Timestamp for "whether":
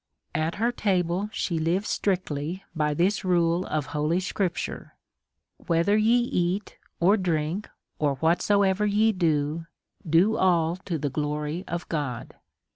5.67-5.95